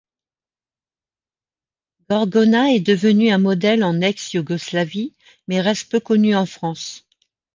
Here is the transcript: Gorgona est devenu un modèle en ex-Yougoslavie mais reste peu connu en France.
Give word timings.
Gorgona 2.09 2.71
est 2.73 2.79
devenu 2.79 3.29
un 3.29 3.37
modèle 3.37 3.83
en 3.83 4.01
ex-Yougoslavie 4.01 5.13
mais 5.47 5.61
reste 5.61 5.91
peu 5.91 5.99
connu 5.99 6.35
en 6.35 6.47
France. 6.47 7.07